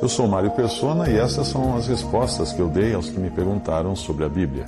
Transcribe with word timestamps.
Eu 0.00 0.08
sou 0.08 0.28
Mário 0.28 0.50
Persona 0.52 1.10
e 1.10 1.16
essas 1.16 1.48
são 1.48 1.76
as 1.76 1.88
respostas 1.88 2.52
que 2.52 2.60
eu 2.60 2.68
dei 2.68 2.94
aos 2.94 3.10
que 3.10 3.18
me 3.18 3.30
perguntaram 3.30 3.96
sobre 3.96 4.24
a 4.24 4.28
Bíblia. 4.28 4.66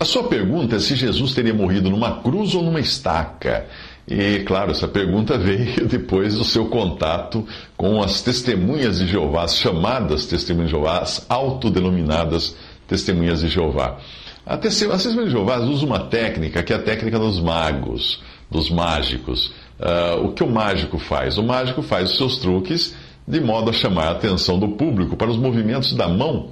A 0.00 0.04
sua 0.04 0.24
pergunta 0.24 0.76
é 0.76 0.78
se 0.78 0.94
Jesus 0.94 1.34
teria 1.34 1.52
morrido 1.52 1.90
numa 1.90 2.22
cruz 2.22 2.54
ou 2.54 2.62
numa 2.62 2.80
estaca. 2.80 3.66
E, 4.06 4.40
claro, 4.40 4.70
essa 4.70 4.88
pergunta 4.88 5.36
veio 5.38 5.86
depois 5.86 6.36
do 6.36 6.44
seu 6.44 6.66
contato 6.66 7.46
com 7.76 8.00
as 8.00 8.22
testemunhas 8.22 8.98
de 8.98 9.06
Jeová, 9.06 9.42
as 9.42 9.56
chamadas 9.56 10.26
testemunhas 10.26 10.70
de 10.70 10.76
Jeová, 10.76 11.00
as 11.00 11.26
autodenominadas 11.28 12.56
testemunhas 12.86 13.40
de 13.40 13.48
Jeová. 13.48 13.98
As 14.46 14.60
testemunhas 14.60 15.02
de 15.02 15.30
Jeová 15.30 15.58
usam 15.58 15.88
uma 15.88 16.00
técnica 16.06 16.62
que 16.62 16.72
é 16.72 16.76
a 16.76 16.82
técnica 16.82 17.18
dos 17.18 17.40
magos, 17.40 18.22
dos 18.50 18.70
mágicos. 18.70 19.52
Uh, 19.78 20.26
o 20.26 20.32
que 20.32 20.42
o 20.42 20.50
mágico 20.50 20.98
faz? 20.98 21.38
O 21.38 21.42
mágico 21.42 21.82
faz 21.82 22.10
os 22.10 22.16
seus 22.16 22.38
truques 22.38 22.96
de 23.28 23.40
modo 23.40 23.68
a 23.68 23.72
chamar 23.74 24.08
a 24.08 24.12
atenção 24.12 24.58
do 24.58 24.68
público 24.70 25.14
para 25.14 25.30
os 25.30 25.36
movimentos 25.36 25.92
da 25.92 26.08
mão, 26.08 26.50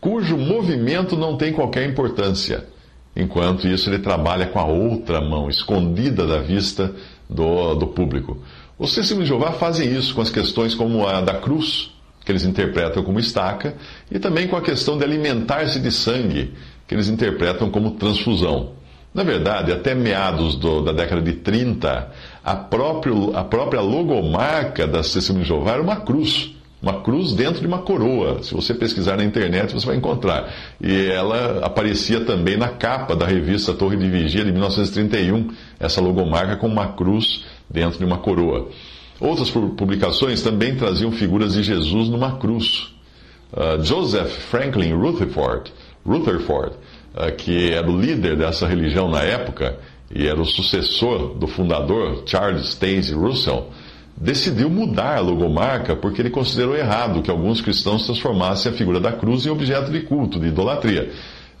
cujo 0.00 0.36
movimento 0.36 1.16
não 1.16 1.36
tem 1.36 1.52
qualquer 1.52 1.88
importância. 1.88 2.66
Enquanto 3.14 3.68
isso, 3.68 3.88
ele 3.88 4.00
trabalha 4.00 4.46
com 4.46 4.58
a 4.58 4.64
outra 4.64 5.20
mão, 5.20 5.48
escondida 5.48 6.26
da 6.26 6.38
vista 6.38 6.92
do, 7.30 7.76
do 7.76 7.86
público. 7.86 8.38
Os 8.76 8.92
testemunhos 8.92 9.28
de 9.28 9.36
Jeová 9.36 9.52
fazem 9.52 9.96
isso 9.96 10.16
com 10.16 10.20
as 10.20 10.30
questões 10.30 10.74
como 10.74 11.06
a 11.06 11.20
da 11.20 11.34
cruz, 11.34 11.92
que 12.24 12.32
eles 12.32 12.44
interpretam 12.44 13.04
como 13.04 13.20
estaca, 13.20 13.76
e 14.10 14.18
também 14.18 14.48
com 14.48 14.56
a 14.56 14.62
questão 14.62 14.98
de 14.98 15.04
alimentar-se 15.04 15.78
de 15.78 15.92
sangue, 15.92 16.52
que 16.88 16.94
eles 16.94 17.08
interpretam 17.08 17.70
como 17.70 17.92
transfusão. 17.92 18.72
Na 19.14 19.22
verdade, 19.22 19.70
até 19.70 19.94
meados 19.94 20.56
do, 20.56 20.80
da 20.80 20.92
década 20.92 21.22
de 21.22 21.34
30, 21.34 22.10
a, 22.42 22.56
próprio, 22.56 23.34
a 23.36 23.44
própria 23.44 23.80
logomarca 23.80 24.88
da 24.88 25.02
Testemunha 25.02 25.44
de 25.44 25.48
Jeová 25.48 25.74
era 25.74 25.82
uma 25.82 26.00
cruz. 26.00 26.50
Uma 26.82 27.00
cruz 27.00 27.32
dentro 27.32 27.60
de 27.60 27.66
uma 27.66 27.78
coroa. 27.78 28.42
Se 28.42 28.52
você 28.52 28.74
pesquisar 28.74 29.16
na 29.16 29.24
internet, 29.24 29.72
você 29.72 29.86
vai 29.86 29.96
encontrar. 29.96 30.52
E 30.80 31.06
ela 31.06 31.64
aparecia 31.64 32.24
também 32.24 32.58
na 32.58 32.68
capa 32.68 33.14
da 33.14 33.24
revista 33.24 33.72
Torre 33.72 33.96
de 33.96 34.10
Vigia 34.10 34.44
de 34.44 34.52
1931, 34.52 35.48
essa 35.80 36.00
logomarca 36.00 36.56
com 36.56 36.66
uma 36.66 36.88
cruz 36.88 37.44
dentro 37.70 37.98
de 37.98 38.04
uma 38.04 38.18
coroa. 38.18 38.68
Outras 39.20 39.48
publicações 39.48 40.42
também 40.42 40.74
traziam 40.74 41.12
figuras 41.12 41.54
de 41.54 41.62
Jesus 41.62 42.08
numa 42.08 42.36
cruz. 42.36 42.92
Uh, 43.52 43.82
Joseph 43.82 44.30
Franklin 44.50 44.92
Rutherford, 44.92 45.72
Rutherford 46.04 46.76
que 47.36 47.72
era 47.72 47.88
o 47.88 48.00
líder 48.00 48.36
dessa 48.36 48.66
religião 48.66 49.08
na 49.08 49.22
época 49.22 49.78
e 50.14 50.26
era 50.26 50.40
o 50.40 50.44
sucessor 50.44 51.34
do 51.34 51.46
fundador 51.46 52.22
Charles 52.26 52.70
Stacey 52.70 53.14
Russell, 53.14 53.70
decidiu 54.16 54.70
mudar 54.70 55.16
a 55.16 55.20
logomarca 55.20 55.96
porque 55.96 56.22
ele 56.22 56.30
considerou 56.30 56.76
errado 56.76 57.22
que 57.22 57.30
alguns 57.30 57.60
cristãos 57.60 58.04
transformassem 58.04 58.70
a 58.70 58.74
figura 58.74 59.00
da 59.00 59.12
cruz 59.12 59.44
em 59.44 59.50
objeto 59.50 59.90
de 59.90 60.00
culto, 60.00 60.38
de 60.38 60.48
idolatria. 60.48 61.10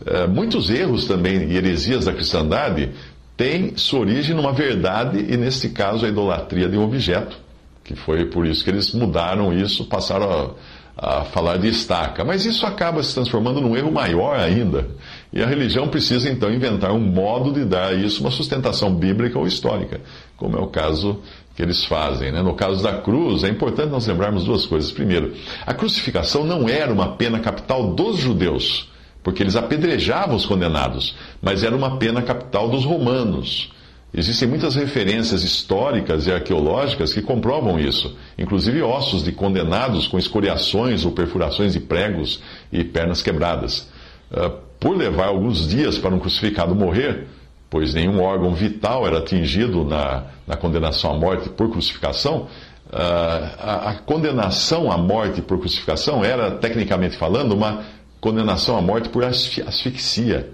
Uh, 0.00 0.28
muitos 0.28 0.70
erros 0.70 1.06
também 1.06 1.50
e 1.50 1.56
heresias 1.56 2.04
da 2.04 2.12
cristandade 2.12 2.90
têm 3.36 3.76
sua 3.76 4.00
origem 4.00 4.36
numa 4.36 4.52
verdade 4.52 5.18
e, 5.18 5.36
neste 5.36 5.68
caso, 5.70 6.04
a 6.04 6.08
idolatria 6.08 6.68
de 6.68 6.76
um 6.76 6.84
objeto 6.84 7.44
que 7.84 7.94
foi 7.94 8.24
por 8.24 8.46
isso 8.46 8.64
que 8.64 8.70
eles 8.70 8.92
mudaram 8.94 9.52
isso, 9.52 9.84
passaram 9.84 10.56
a, 10.96 11.20
a, 11.20 11.24
falar 11.24 11.58
de 11.58 11.68
estaca. 11.68 12.24
Mas 12.24 12.46
isso 12.46 12.64
acaba 12.64 13.02
se 13.02 13.14
transformando 13.14 13.60
num 13.60 13.76
erro 13.76 13.92
maior 13.92 14.40
ainda. 14.40 14.88
E 15.34 15.42
a 15.42 15.46
religião 15.46 15.88
precisa 15.88 16.30
então 16.30 16.54
inventar 16.54 16.92
um 16.92 17.00
modo 17.00 17.52
de 17.52 17.64
dar 17.64 17.88
a 17.88 17.92
isso 17.92 18.20
uma 18.20 18.30
sustentação 18.30 18.94
bíblica 18.94 19.36
ou 19.36 19.48
histórica, 19.48 20.00
como 20.36 20.56
é 20.56 20.60
o 20.60 20.68
caso 20.68 21.18
que 21.56 21.62
eles 21.62 21.84
fazem. 21.84 22.30
Né? 22.30 22.40
No 22.40 22.54
caso 22.54 22.80
da 22.80 22.98
cruz, 23.00 23.42
é 23.42 23.48
importante 23.48 23.90
nós 23.90 24.06
lembrarmos 24.06 24.44
duas 24.44 24.64
coisas. 24.64 24.92
Primeiro, 24.92 25.34
a 25.66 25.74
crucificação 25.74 26.44
não 26.44 26.68
era 26.68 26.92
uma 26.92 27.16
pena 27.16 27.40
capital 27.40 27.94
dos 27.94 28.16
judeus, 28.16 28.88
porque 29.24 29.42
eles 29.42 29.56
apedrejavam 29.56 30.36
os 30.36 30.46
condenados, 30.46 31.16
mas 31.42 31.64
era 31.64 31.74
uma 31.74 31.96
pena 31.96 32.22
capital 32.22 32.68
dos 32.68 32.84
romanos. 32.84 33.72
Existem 34.16 34.46
muitas 34.46 34.76
referências 34.76 35.42
históricas 35.42 36.28
e 36.28 36.32
arqueológicas 36.32 37.12
que 37.12 37.20
comprovam 37.20 37.80
isso, 37.80 38.16
inclusive 38.38 38.80
ossos 38.82 39.24
de 39.24 39.32
condenados 39.32 40.06
com 40.06 40.16
escoriações 40.16 41.04
ou 41.04 41.10
perfurações 41.10 41.72
de 41.72 41.80
pregos 41.80 42.40
e 42.72 42.84
pernas 42.84 43.20
quebradas. 43.20 43.88
Ah, 44.30 44.52
por 44.84 44.94
levar 44.94 45.28
alguns 45.28 45.66
dias 45.66 45.96
para 45.96 46.14
um 46.14 46.18
crucificado 46.18 46.74
morrer, 46.74 47.26
pois 47.70 47.94
nenhum 47.94 48.20
órgão 48.20 48.54
vital 48.54 49.06
era 49.06 49.16
atingido 49.16 49.82
na, 49.82 50.24
na 50.46 50.58
condenação 50.58 51.10
à 51.10 51.14
morte 51.18 51.48
por 51.48 51.70
crucificação, 51.70 52.48
ah, 52.92 53.48
a, 53.58 53.90
a 53.90 53.94
condenação 53.94 54.92
à 54.92 54.98
morte 54.98 55.40
por 55.40 55.58
crucificação 55.58 56.22
era, 56.22 56.50
tecnicamente 56.50 57.16
falando, 57.16 57.52
uma 57.52 57.82
condenação 58.20 58.76
à 58.76 58.82
morte 58.82 59.08
por 59.08 59.24
asfixia. 59.24 60.50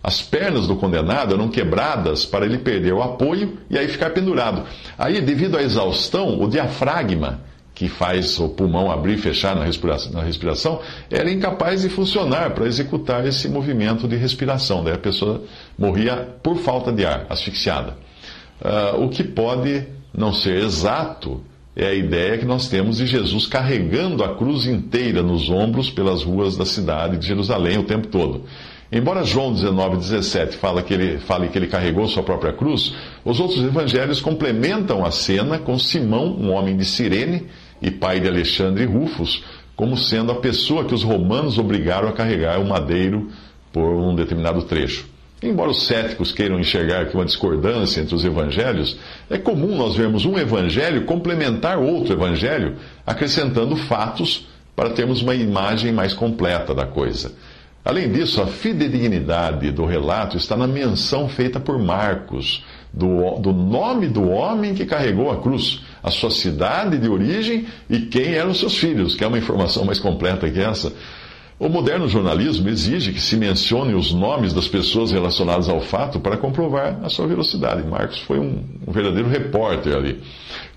As 0.00 0.22
pernas 0.22 0.68
do 0.68 0.76
condenado 0.76 1.34
eram 1.34 1.48
quebradas 1.48 2.24
para 2.24 2.46
ele 2.46 2.58
perder 2.58 2.92
o 2.92 3.02
apoio 3.02 3.58
e 3.68 3.76
aí 3.76 3.88
ficar 3.88 4.10
pendurado. 4.10 4.62
Aí, 4.96 5.20
devido 5.20 5.56
à 5.58 5.62
exaustão, 5.62 6.40
o 6.40 6.48
diafragma, 6.48 7.40
que 7.74 7.88
faz 7.88 8.38
o 8.38 8.48
pulmão 8.50 8.90
abrir 8.90 9.14
e 9.14 9.18
fechar 9.18 9.56
na 9.56 10.22
respiração, 10.22 10.80
era 11.10 11.30
incapaz 11.30 11.82
de 11.82 11.88
funcionar 11.88 12.50
para 12.50 12.66
executar 12.66 13.26
esse 13.26 13.48
movimento 13.48 14.06
de 14.06 14.16
respiração. 14.16 14.84
Daí 14.84 14.94
a 14.94 14.98
pessoa 14.98 15.42
morria 15.76 16.16
por 16.42 16.56
falta 16.58 16.92
de 16.92 17.04
ar, 17.04 17.26
asfixiada. 17.28 17.96
Uh, 18.60 19.04
o 19.04 19.08
que 19.08 19.24
pode 19.24 19.84
não 20.16 20.32
ser 20.32 20.62
exato 20.62 21.42
é 21.74 21.88
a 21.88 21.94
ideia 21.94 22.38
que 22.38 22.44
nós 22.44 22.68
temos 22.68 22.98
de 22.98 23.06
Jesus 23.06 23.48
carregando 23.48 24.22
a 24.22 24.36
cruz 24.36 24.66
inteira 24.66 25.22
nos 25.22 25.50
ombros 25.50 25.90
pelas 25.90 26.22
ruas 26.22 26.56
da 26.56 26.64
cidade 26.64 27.16
de 27.16 27.26
Jerusalém 27.26 27.78
o 27.78 27.82
tempo 27.82 28.06
todo. 28.06 28.44
Embora 28.92 29.24
João 29.24 29.52
19, 29.52 29.96
17 29.96 30.56
fala 30.56 30.80
que 30.80 30.94
ele, 30.94 31.18
fale 31.18 31.48
que 31.48 31.58
ele 31.58 31.66
carregou 31.66 32.06
sua 32.06 32.22
própria 32.22 32.52
cruz, 32.52 32.94
os 33.24 33.40
outros 33.40 33.60
evangelhos 33.64 34.20
complementam 34.20 35.04
a 35.04 35.10
cena 35.10 35.58
com 35.58 35.76
Simão, 35.76 36.26
um 36.26 36.52
homem 36.52 36.76
de 36.76 36.84
Cirene 36.84 37.48
e 37.80 37.90
pai 37.90 38.20
de 38.20 38.28
Alexandre 38.28 38.84
Rufus, 38.84 39.44
como 39.76 39.96
sendo 39.96 40.32
a 40.32 40.36
pessoa 40.36 40.84
que 40.84 40.94
os 40.94 41.02
romanos 41.02 41.58
obrigaram 41.58 42.08
a 42.08 42.12
carregar 42.12 42.60
o 42.60 42.68
madeiro 42.68 43.30
por 43.72 43.84
um 43.84 44.14
determinado 44.14 44.62
trecho. 44.62 45.06
Embora 45.42 45.70
os 45.70 45.86
céticos 45.86 46.32
queiram 46.32 46.58
enxergar 46.58 47.02
aqui 47.02 47.14
uma 47.14 47.24
discordância 47.24 48.00
entre 48.00 48.14
os 48.14 48.24
evangelhos, 48.24 48.96
é 49.28 49.36
comum 49.36 49.76
nós 49.76 49.94
vermos 49.94 50.24
um 50.24 50.38
evangelho 50.38 51.04
complementar 51.04 51.78
outro 51.78 52.14
evangelho, 52.14 52.76
acrescentando 53.06 53.76
fatos 53.76 54.46
para 54.74 54.90
termos 54.90 55.20
uma 55.20 55.34
imagem 55.34 55.92
mais 55.92 56.14
completa 56.14 56.74
da 56.74 56.86
coisa. 56.86 57.32
Além 57.84 58.10
disso, 58.10 58.40
a 58.40 58.46
fidedignidade 58.46 59.70
do 59.70 59.84
relato 59.84 60.38
está 60.38 60.56
na 60.56 60.66
menção 60.66 61.28
feita 61.28 61.60
por 61.60 61.78
Marcos 61.78 62.64
do, 62.96 63.40
do 63.40 63.52
nome 63.52 64.06
do 64.06 64.28
homem 64.28 64.74
que 64.74 64.86
carregou 64.86 65.30
a 65.30 65.40
cruz, 65.40 65.82
a 66.02 66.10
sua 66.10 66.30
cidade 66.30 66.96
de 66.96 67.08
origem 67.08 67.66
e 67.90 68.00
quem 68.00 68.34
eram 68.34 68.54
seus 68.54 68.76
filhos, 68.76 69.16
que 69.16 69.24
é 69.24 69.26
uma 69.26 69.38
informação 69.38 69.84
mais 69.84 69.98
completa 69.98 70.48
que 70.48 70.60
essa. 70.60 70.92
O 71.58 71.68
moderno 71.68 72.08
jornalismo 72.08 72.68
exige 72.68 73.12
que 73.12 73.20
se 73.20 73.36
mencione 73.36 73.94
os 73.94 74.12
nomes 74.12 74.52
das 74.52 74.66
pessoas 74.66 75.12
relacionadas 75.12 75.68
ao 75.68 75.80
fato 75.80 76.20
para 76.20 76.36
comprovar 76.36 76.98
a 77.02 77.08
sua 77.08 77.26
velocidade. 77.26 77.86
Marcos 77.86 78.18
foi 78.20 78.38
um, 78.38 78.62
um 78.86 78.92
verdadeiro 78.92 79.28
repórter 79.28 79.96
ali. 79.96 80.20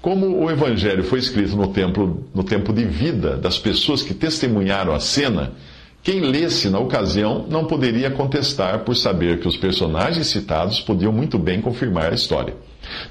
Como 0.01 0.43
o 0.43 0.49
evangelho 0.49 1.03
foi 1.03 1.19
escrito 1.19 1.55
no 1.55 1.67
tempo, 1.67 2.23
no 2.33 2.43
tempo 2.43 2.71
de 2.71 2.85
vida 2.85 3.35
das 3.37 3.57
pessoas 3.57 4.03
que 4.03 4.13
testemunharam 4.13 4.93
a 4.93 4.99
cena, 4.99 5.53
quem 6.07 6.21
lesse 6.21 6.69
na 6.69 6.79
ocasião 6.79 7.45
não 7.49 7.65
poderia 7.65 8.09
contestar 8.09 8.85
por 8.85 8.95
saber 8.95 9.41
que 9.41 9.47
os 9.49 9.57
personagens 9.57 10.27
citados 10.27 10.79
podiam 10.79 11.11
muito 11.11 11.37
bem 11.37 11.59
confirmar 11.59 12.13
a 12.13 12.15
história. 12.15 12.55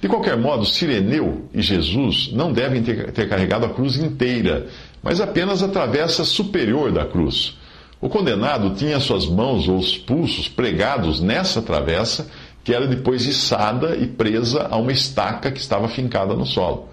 De 0.01 0.09
qualquer 0.09 0.35
modo, 0.39 0.65
Sireneu 0.65 1.47
e 1.53 1.61
Jesus 1.61 2.31
não 2.33 2.51
devem 2.51 2.83
ter, 2.83 3.13
ter 3.13 3.29
carregado 3.29 3.67
a 3.67 3.69
cruz 3.69 3.99
inteira, 3.99 4.69
mas 5.03 5.21
apenas 5.21 5.63
a 5.63 5.69
travessa 5.69 6.25
superior 6.25 6.91
da 6.91 7.05
cruz. 7.05 7.59
O 8.01 8.09
condenado 8.09 8.75
tinha 8.77 8.99
suas 8.99 9.27
mãos 9.27 9.69
ou 9.69 9.77
os 9.77 9.99
pulsos 9.99 10.49
pregados 10.49 11.21
nessa 11.21 11.61
travessa, 11.61 12.27
que 12.65 12.73
era 12.73 12.87
depois 12.87 13.27
içada 13.27 13.95
e 13.95 14.07
presa 14.07 14.69
a 14.71 14.77
uma 14.79 14.91
estaca 14.91 15.53
que 15.53 15.61
estava 15.61 15.87
fincada 15.87 16.35
no 16.35 16.47
solo. 16.47 16.89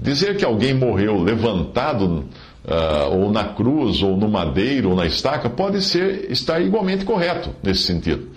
Dizer 0.00 0.36
que 0.36 0.44
alguém 0.44 0.74
morreu 0.74 1.22
levantado 1.22 2.24
uh, 2.64 3.16
ou 3.16 3.30
na 3.30 3.44
cruz, 3.44 4.02
ou 4.02 4.16
no 4.16 4.28
madeiro, 4.28 4.90
ou 4.90 4.96
na 4.96 5.06
estaca, 5.06 5.48
pode 5.50 5.82
ser, 5.82 6.30
estar 6.30 6.60
igualmente 6.60 7.04
correto 7.04 7.50
nesse 7.62 7.82
sentido. 7.82 8.30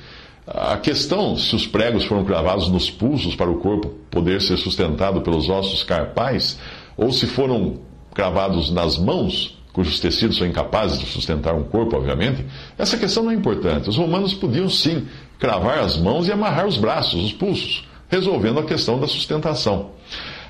A 0.45 0.77
questão 0.77 1.35
se 1.35 1.53
os 1.55 1.67
pregos 1.67 2.05
foram 2.05 2.23
cravados 2.23 2.69
nos 2.69 2.89
pulsos 2.89 3.35
para 3.35 3.51
o 3.51 3.57
corpo 3.57 3.89
poder 4.09 4.41
ser 4.41 4.57
sustentado 4.57 5.21
pelos 5.21 5.49
ossos 5.49 5.83
carpais, 5.83 6.57
ou 6.95 7.11
se 7.11 7.27
foram 7.27 7.79
cravados 8.13 8.71
nas 8.71 8.97
mãos, 8.97 9.57
cujos 9.73 9.99
tecidos 9.99 10.37
são 10.37 10.47
incapazes 10.47 10.99
de 10.99 11.05
sustentar 11.05 11.53
um 11.53 11.63
corpo, 11.63 11.97
obviamente, 11.97 12.45
essa 12.77 12.97
questão 12.97 13.23
não 13.23 13.31
é 13.31 13.35
importante. 13.35 13.89
Os 13.89 13.97
romanos 13.97 14.33
podiam 14.33 14.69
sim 14.69 15.05
cravar 15.37 15.79
as 15.79 15.97
mãos 15.97 16.27
e 16.27 16.31
amarrar 16.31 16.65
os 16.65 16.77
braços, 16.77 17.25
os 17.25 17.33
pulsos, 17.33 17.87
resolvendo 18.09 18.59
a 18.59 18.63
questão 18.63 18.99
da 18.99 19.05
sustentação. 19.05 19.91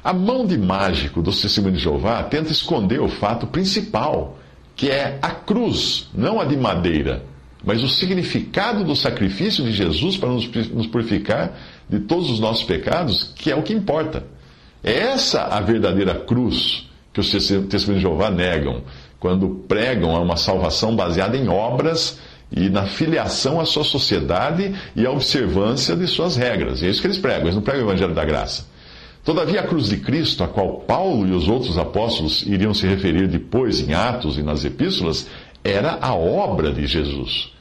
A 0.08 0.14
mão 0.14 0.46
de 0.46 0.58
mágico 0.58 1.22
do 1.22 1.34
testemunho 1.34 1.76
de 1.76 1.84
Jeová 1.84 2.24
tenta 2.24 2.50
esconder 2.50 3.02
o 3.02 3.10
fato 3.10 3.46
principal, 3.46 4.40
que 4.74 4.90
é 4.90 5.20
a 5.22 5.32
cruz, 5.32 6.08
não 6.14 6.40
a 6.40 6.46
de 6.46 6.56
madeira, 6.56 7.26
mas 7.62 7.84
o 7.84 7.90
significado 7.90 8.86
do 8.86 8.96
sacrifício 8.96 9.66
de 9.66 9.74
Jesus 9.74 10.16
para 10.16 10.30
nos 10.30 10.88
purificar 10.88 11.60
de 11.90 12.00
todos 12.00 12.30
os 12.30 12.40
nossos 12.40 12.64
pecados, 12.64 13.34
que 13.36 13.52
é 13.52 13.56
o 13.58 13.62
que 13.62 13.74
importa. 13.74 14.24
É 14.82 14.94
essa 14.94 15.42
a 15.42 15.60
verdadeira 15.60 16.16
cruz 16.16 16.88
que 17.12 17.20
os 17.20 17.30
testemunhos 17.30 17.84
de 17.84 18.00
Jeová 18.00 18.32
negam 18.32 18.84
quando 19.20 19.66
pregam 19.68 20.12
uma 20.24 20.38
salvação 20.38 20.96
baseada 20.96 21.36
em 21.36 21.50
obras 21.50 22.18
e 22.50 22.70
na 22.70 22.86
filiação 22.86 23.60
à 23.60 23.66
sua 23.66 23.84
sociedade 23.84 24.74
e 24.96 25.06
à 25.06 25.12
observância 25.12 25.98
de 25.98 26.08
suas 26.08 26.38
regras. 26.38 26.82
É 26.82 26.88
isso 26.88 27.02
que 27.02 27.08
eles 27.08 27.18
pregam, 27.18 27.42
eles 27.42 27.56
não 27.56 27.62
pregam 27.62 27.82
o 27.82 27.90
Evangelho 27.90 28.14
da 28.16 28.24
Graça. 28.24 28.77
Todavia, 29.28 29.60
a 29.60 29.68
cruz 29.68 29.90
de 29.90 29.98
Cristo, 29.98 30.42
a 30.42 30.48
qual 30.48 30.86
Paulo 30.88 31.28
e 31.28 31.32
os 31.34 31.50
outros 31.50 31.78
apóstolos 31.78 32.44
iriam 32.48 32.74
se 32.74 32.88
referir 32.88 33.28
depois 33.28 33.82
em 33.82 33.94
Atos 33.94 34.38
e 34.38 34.42
nas 34.42 34.64
epístolas, 34.64 35.28
era 35.62 35.98
a 36.00 36.16
obra 36.16 36.72
de 36.72 36.88
Jesus. 36.88 37.52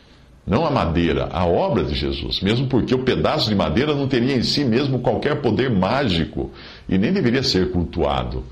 Não 0.47 0.65
a 0.65 0.71
madeira, 0.71 1.29
a 1.33 1.45
obra 1.45 1.83
de 1.83 1.93
Jesus. 1.93 2.41
Mesmo 2.41 2.69
porque 2.69 2.95
o 2.95 3.03
pedaço 3.03 3.49
de 3.49 3.57
madeira 3.57 3.97
não 3.97 4.07
teria 4.07 4.37
em 4.37 4.45
si 4.45 4.65
mesmo 4.65 5.01
qualquer 5.01 5.43
poder 5.43 5.69
mágico 5.69 6.53
e 6.89 6.97
nem 6.97 7.13
deveria 7.13 7.43
ser 7.43 7.73
cultuado. 7.73 8.45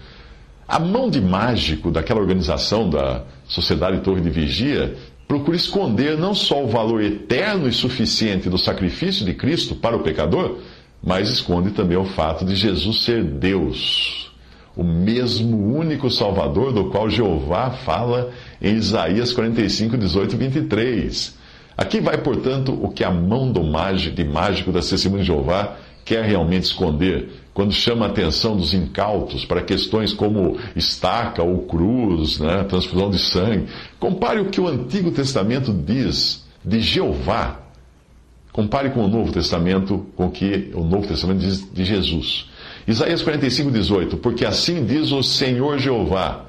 A 0.66 0.80
mão 0.80 1.08
de 1.08 1.20
mágico 1.20 1.92
daquela 1.92 2.18
organização 2.18 2.90
da 2.90 3.22
Sociedade 3.46 4.00
Torre 4.00 4.22
de 4.22 4.30
Vigia 4.30 4.96
procura 5.28 5.56
esconder 5.56 6.18
não 6.18 6.34
só 6.34 6.64
o 6.64 6.68
valor 6.68 7.00
eterno 7.00 7.68
e 7.68 7.72
suficiente 7.72 8.50
do 8.50 8.58
sacrifício 8.58 9.24
de 9.24 9.34
Cristo 9.34 9.76
para 9.76 9.96
o 9.96 10.00
pecador, 10.00 10.58
mas 11.04 11.28
esconde 11.28 11.70
também 11.72 11.98
o 11.98 12.04
fato 12.04 12.44
de 12.44 12.56
Jesus 12.56 13.04
ser 13.04 13.22
Deus, 13.22 14.32
o 14.74 14.82
mesmo 14.82 15.76
único 15.76 16.10
Salvador 16.10 16.72
do 16.72 16.86
qual 16.86 17.10
Jeová 17.10 17.70
fala 17.70 18.30
em 18.60 18.74
Isaías 18.74 19.32
45, 19.32 19.98
18 19.98 20.34
e 20.34 20.38
23. 20.38 21.36
Aqui 21.76 22.00
vai, 22.00 22.16
portanto, 22.18 22.72
o 22.80 22.88
que 22.88 23.04
a 23.04 23.10
mão 23.10 23.52
do 23.52 23.62
mágico, 23.62 24.16
de 24.16 24.24
mágico 24.24 24.72
da 24.72 24.80
testemunha 24.80 25.22
de 25.22 25.26
Jeová 25.26 25.76
quer 26.04 26.24
realmente 26.24 26.64
esconder 26.64 27.42
quando 27.52 27.72
chama 27.72 28.06
a 28.06 28.08
atenção 28.08 28.56
dos 28.56 28.74
incautos 28.74 29.44
para 29.44 29.62
questões 29.62 30.12
como 30.12 30.58
estaca 30.74 31.42
ou 31.42 31.62
cruz, 31.66 32.40
né, 32.40 32.64
transfusão 32.64 33.10
de 33.10 33.18
sangue. 33.18 33.66
Compare 34.00 34.40
o 34.40 34.46
que 34.46 34.60
o 34.60 34.68
Antigo 34.68 35.10
Testamento 35.10 35.72
diz 35.72 36.44
de 36.64 36.80
Jeová 36.80 37.63
Compare 38.54 38.90
com 38.90 39.04
o 39.04 39.08
Novo 39.08 39.32
Testamento, 39.32 40.06
com 40.14 40.26
o 40.26 40.30
que 40.30 40.70
o 40.74 40.84
Novo 40.84 41.08
Testamento 41.08 41.40
diz 41.40 41.68
de 41.72 41.84
Jesus. 41.84 42.48
Isaías 42.86 43.20
45, 43.20 43.68
18. 43.68 44.16
Porque 44.18 44.46
assim 44.46 44.84
diz 44.84 45.10
o 45.10 45.24
Senhor 45.24 45.76
Jeová, 45.80 46.44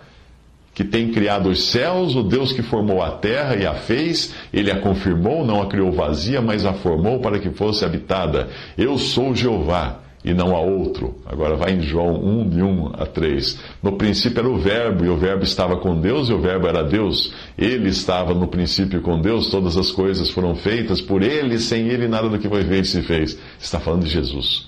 que 0.72 0.84
tem 0.84 1.12
criado 1.12 1.50
os 1.50 1.64
céus, 1.64 2.16
o 2.16 2.22
Deus 2.22 2.54
que 2.54 2.62
formou 2.62 3.02
a 3.02 3.10
terra 3.10 3.56
e 3.56 3.66
a 3.66 3.74
fez, 3.74 4.36
ele 4.54 4.70
a 4.70 4.80
confirmou, 4.80 5.44
não 5.44 5.64
a 5.64 5.66
criou 5.66 5.92
vazia, 5.92 6.44
mas 6.44 6.64
a 6.64 6.74
formou 6.74 7.20
para 7.22 7.40
que 7.40 7.50
fosse 7.50 7.84
habitada. 7.84 8.50
Eu 8.78 9.00
sou 9.00 9.36
Jeová 9.36 10.05
e 10.26 10.34
não 10.34 10.56
há 10.56 10.60
outro. 10.60 11.16
Agora 11.24 11.56
vai 11.56 11.74
em 11.74 11.82
João 11.82 12.16
1, 12.16 12.50
de 12.50 12.64
1 12.64 12.92
a 12.98 13.06
3. 13.06 13.60
No 13.84 13.92
princípio 13.92 14.40
era 14.40 14.50
o 14.50 14.58
Verbo, 14.58 15.06
e 15.06 15.10
o 15.10 15.16
Verbo 15.16 15.44
estava 15.44 15.78
com 15.78 16.02
Deus, 16.02 16.30
e 16.30 16.34
o 16.34 16.42
Verbo 16.42 16.68
era 16.68 16.84
Deus. 16.84 17.32
Ele 17.56 17.90
estava 17.90 18.34
no 18.34 18.48
princípio 18.48 19.02
com 19.02 19.22
Deus, 19.22 19.52
todas 19.52 19.78
as 19.78 19.92
coisas 19.92 20.32
foram 20.32 20.56
feitas 20.56 21.00
por 21.00 21.22
ele, 21.22 21.60
sem 21.60 21.90
ele 21.90 22.08
nada 22.08 22.28
do 22.28 22.40
que 22.40 22.50
foi 22.50 22.64
feito 22.64 22.88
se 22.88 23.04
fez. 23.04 23.38
Está 23.60 23.80
falando 23.80 24.04
de 24.04 24.10
Jesus. 24.10 24.68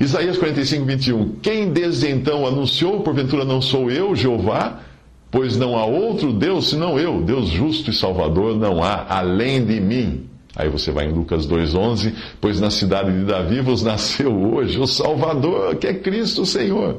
Isaías 0.00 0.38
45, 0.38 0.86
21. 0.86 1.32
Quem 1.42 1.70
desde 1.70 2.08
então 2.08 2.46
anunciou, 2.46 3.00
porventura 3.00 3.44
não 3.44 3.60
sou 3.60 3.90
eu, 3.90 4.16
Jeová? 4.16 4.80
Pois 5.30 5.58
não 5.58 5.76
há 5.76 5.84
outro 5.84 6.32
Deus 6.32 6.70
senão 6.70 6.98
eu, 6.98 7.20
Deus 7.20 7.48
justo 7.48 7.90
e 7.90 7.92
salvador 7.92 8.56
não 8.56 8.82
há 8.82 9.04
além 9.10 9.64
de 9.64 9.78
mim. 9.78 10.24
Aí 10.56 10.68
você 10.68 10.90
vai 10.90 11.06
em 11.06 11.12
Lucas 11.12 11.46
2,11: 11.46 12.12
Pois 12.40 12.60
na 12.60 12.70
cidade 12.70 13.12
de 13.12 13.24
Davi 13.24 13.60
vos 13.60 13.82
nasceu 13.82 14.32
hoje 14.32 14.78
o 14.78 14.86
Salvador, 14.86 15.76
que 15.76 15.86
é 15.86 15.94
Cristo 15.94 16.42
o 16.42 16.46
Senhor. 16.46 16.98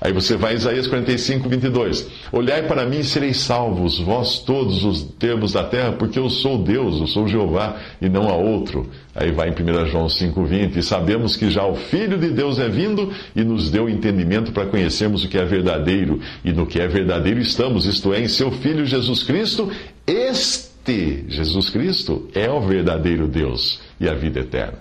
Aí 0.00 0.14
você 0.14 0.34
vai 0.34 0.54
em 0.54 0.56
Isaías 0.56 0.86
45, 0.86 1.46
22. 1.46 2.08
Olhai 2.32 2.62
para 2.62 2.86
mim 2.86 3.00
e 3.00 3.04
sereis 3.04 3.36
salvos, 3.36 3.98
vós 3.98 4.38
todos 4.38 4.82
os 4.82 5.02
termos 5.02 5.52
da 5.52 5.62
terra, 5.62 5.92
porque 5.92 6.18
eu 6.18 6.30
sou 6.30 6.56
Deus, 6.56 7.00
eu 7.00 7.06
sou 7.06 7.28
Jeová 7.28 7.76
e 8.00 8.08
não 8.08 8.30
há 8.30 8.34
outro. 8.34 8.88
Aí 9.14 9.30
vai 9.30 9.50
em 9.50 9.52
1 9.52 9.86
João 9.88 10.08
5, 10.08 10.42
20. 10.42 10.78
E 10.78 10.82
sabemos 10.82 11.36
que 11.36 11.50
já 11.50 11.66
o 11.66 11.74
Filho 11.74 12.16
de 12.16 12.30
Deus 12.30 12.58
é 12.58 12.66
vindo 12.66 13.12
e 13.36 13.44
nos 13.44 13.70
deu 13.70 13.90
entendimento 13.90 14.52
para 14.52 14.64
conhecermos 14.64 15.22
o 15.22 15.28
que 15.28 15.36
é 15.36 15.44
verdadeiro. 15.44 16.18
E 16.42 16.50
no 16.50 16.66
que 16.66 16.80
é 16.80 16.88
verdadeiro 16.88 17.38
estamos, 17.38 17.84
isto 17.84 18.14
é, 18.14 18.22
em 18.22 18.28
seu 18.28 18.50
Filho 18.50 18.86
Jesus 18.86 19.22
Cristo. 19.22 19.70
Este 20.06 20.69
este, 20.80 21.24
Jesus 21.28 21.70
Cristo, 21.70 22.28
é 22.34 22.50
o 22.50 22.60
verdadeiro 22.60 23.28
Deus 23.28 23.80
e 24.00 24.08
a 24.08 24.14
vida 24.14 24.40
eterna. 24.40 24.78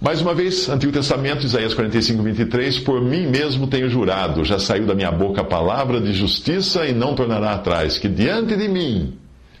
Mais 0.00 0.22
uma 0.22 0.34
vez, 0.34 0.68
Antigo 0.68 0.92
Testamento, 0.92 1.44
Isaías 1.44 1.74
45, 1.74 2.22
23, 2.22 2.78
por 2.80 3.02
mim 3.02 3.26
mesmo 3.26 3.66
tenho 3.66 3.88
jurado, 3.90 4.44
já 4.44 4.58
saiu 4.58 4.86
da 4.86 4.94
minha 4.94 5.12
boca 5.12 5.42
a 5.42 5.44
palavra 5.44 6.00
de 6.00 6.14
justiça 6.14 6.86
e 6.86 6.94
não 6.94 7.14
tornará 7.14 7.52
atrás, 7.52 7.98
que 7.98 8.08
diante 8.08 8.56
de 8.56 8.66
mim 8.66 9.12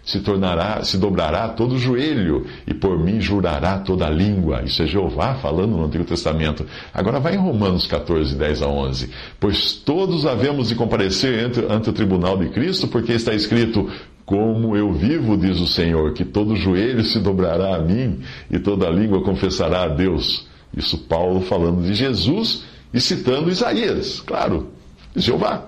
se 0.02 0.20
tornará, 0.20 0.82
se 0.82 0.96
dobrará 0.96 1.48
todo 1.48 1.78
joelho, 1.78 2.46
e 2.66 2.72
por 2.72 2.98
mim 2.98 3.20
jurará 3.20 3.78
toda 3.78 4.08
língua. 4.08 4.62
Isso 4.64 4.82
é 4.82 4.86
Jeová 4.86 5.34
falando 5.34 5.76
no 5.76 5.84
Antigo 5.84 6.04
Testamento. 6.04 6.66
Agora 6.92 7.20
vai 7.20 7.34
em 7.34 7.38
Romanos 7.38 7.86
14, 7.86 8.34
10 8.34 8.62
a 8.62 8.66
11. 8.66 9.10
Pois 9.38 9.74
todos 9.74 10.26
havemos 10.26 10.68
de 10.68 10.74
comparecer 10.74 11.44
ante, 11.44 11.60
ante 11.68 11.90
o 11.90 11.92
tribunal 11.92 12.38
de 12.38 12.48
Cristo, 12.48 12.88
porque 12.88 13.12
está 13.12 13.34
escrito: 13.34 13.90
como 14.30 14.76
eu 14.76 14.92
vivo, 14.92 15.36
diz 15.36 15.58
o 15.58 15.66
Senhor, 15.66 16.12
que 16.12 16.24
todo 16.24 16.54
joelho 16.54 17.02
se 17.02 17.18
dobrará 17.18 17.74
a 17.74 17.80
mim 17.80 18.20
e 18.48 18.60
toda 18.60 18.88
língua 18.88 19.24
confessará 19.24 19.82
a 19.82 19.88
Deus. 19.88 20.46
Isso 20.72 20.96
Paulo 20.98 21.40
falando 21.40 21.82
de 21.82 21.92
Jesus 21.94 22.62
e 22.94 23.00
citando 23.00 23.50
Isaías, 23.50 24.20
claro, 24.20 24.70
Jeová. 25.16 25.64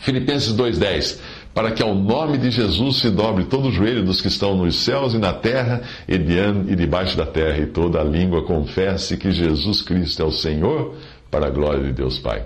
Filipenses 0.00 0.52
2,10 0.52 1.18
Para 1.54 1.70
que 1.70 1.82
ao 1.82 1.94
nome 1.94 2.36
de 2.36 2.50
Jesus 2.50 2.98
se 2.98 3.08
dobre 3.08 3.44
todo 3.44 3.68
o 3.68 3.72
joelho 3.72 4.04
dos 4.04 4.20
que 4.20 4.28
estão 4.28 4.54
nos 4.54 4.74
céus 4.76 5.14
e 5.14 5.18
na 5.18 5.32
terra, 5.32 5.80
e, 6.06 6.16
e 6.16 6.76
debaixo 6.76 7.16
da 7.16 7.24
terra, 7.24 7.56
e 7.56 7.64
toda 7.64 8.02
a 8.02 8.04
língua 8.04 8.42
confesse 8.42 9.16
que 9.16 9.30
Jesus 9.30 9.80
Cristo 9.80 10.20
é 10.20 10.26
o 10.26 10.30
Senhor, 10.30 10.94
para 11.30 11.46
a 11.46 11.50
glória 11.50 11.84
de 11.84 11.92
Deus 11.94 12.18
Pai. 12.18 12.44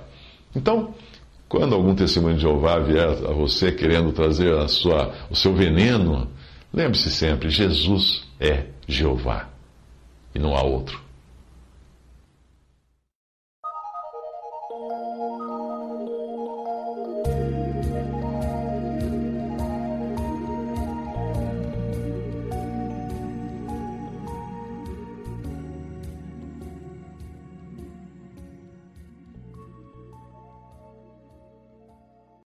Então, 0.54 0.94
quando 1.48 1.74
algum 1.74 1.94
testemunho 1.94 2.36
de 2.36 2.42
Jeová 2.42 2.78
vier 2.78 3.08
a 3.08 3.32
você 3.32 3.72
querendo 3.72 4.12
trazer 4.12 4.52
a 4.54 4.68
sua, 4.68 5.14
o 5.30 5.34
seu 5.34 5.54
veneno, 5.54 6.28
lembre-se 6.72 7.10
sempre: 7.10 7.48
Jesus 7.48 8.24
é 8.38 8.66
Jeová 8.86 9.48
e 10.34 10.38
não 10.38 10.54
há 10.54 10.62
outro. 10.62 11.07